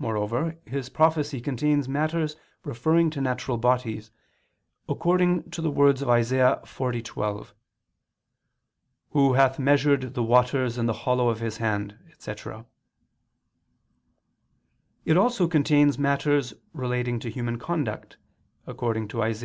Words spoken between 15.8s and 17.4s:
matters relating to